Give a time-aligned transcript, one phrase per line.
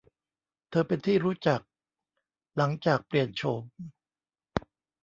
[0.69, 1.59] เธอเป็นที่รู้จัก
[2.57, 3.63] หลังจากเปลี่ยนโฉม